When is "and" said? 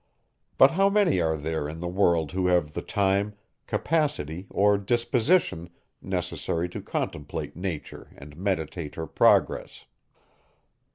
8.17-8.35